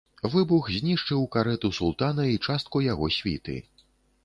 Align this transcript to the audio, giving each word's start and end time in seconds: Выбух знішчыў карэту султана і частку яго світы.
Выбух 0.35 0.69
знішчыў 0.77 1.21
карэту 1.35 1.71
султана 1.81 2.23
і 2.33 2.41
частку 2.49 2.83
яго 2.87 3.13
світы. 3.21 3.61